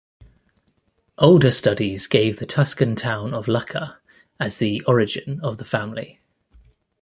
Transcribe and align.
Older 1.19 1.51
studies 1.51 2.07
gave 2.07 2.39
the 2.39 2.47
Tuscan 2.47 2.95
town 2.95 3.35
of 3.35 3.47
Lucca 3.47 3.99
as 4.39 4.57
the 4.57 4.81
origin 4.87 5.39
of 5.43 5.59
the 5.59 5.63
family. 5.63 6.19